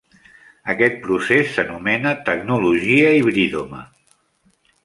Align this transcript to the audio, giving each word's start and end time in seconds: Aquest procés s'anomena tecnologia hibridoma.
Aquest 0.73 0.95
procés 1.03 1.51
s'anomena 1.57 2.15
tecnologia 2.31 3.15
hibridoma. 3.19 3.87